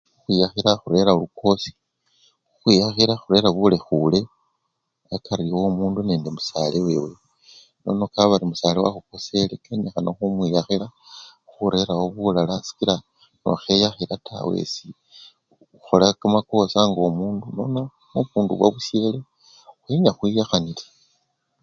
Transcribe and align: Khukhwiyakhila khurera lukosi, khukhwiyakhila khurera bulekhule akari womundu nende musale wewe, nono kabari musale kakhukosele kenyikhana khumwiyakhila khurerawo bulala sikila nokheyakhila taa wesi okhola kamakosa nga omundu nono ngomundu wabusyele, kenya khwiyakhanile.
Khukhwiyakhila 0.21 0.71
khurera 0.81 1.11
lukosi, 1.21 1.71
khukhwiyakhila 2.49 3.13
khurera 3.21 3.49
bulekhule 3.57 4.19
akari 5.15 5.45
womundu 5.59 5.99
nende 6.03 6.29
musale 6.35 6.77
wewe, 6.87 7.11
nono 7.83 8.05
kabari 8.13 8.45
musale 8.51 8.77
kakhukosele 8.85 9.55
kenyikhana 9.63 10.09
khumwiyakhila 10.17 10.87
khurerawo 11.51 12.05
bulala 12.15 12.55
sikila 12.67 12.95
nokheyakhila 13.41 14.15
taa 14.25 14.45
wesi 14.49 14.87
okhola 15.75 16.07
kamakosa 16.19 16.79
nga 16.89 17.01
omundu 17.07 17.45
nono 17.57 17.81
ngomundu 18.11 18.51
wabusyele, 18.61 19.19
kenya 19.83 20.11
khwiyakhanile. 20.17 20.83